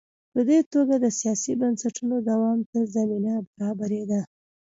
[0.33, 4.21] په دې توګه د سیاسي بنسټونو دوام ته زمینه برابرېده.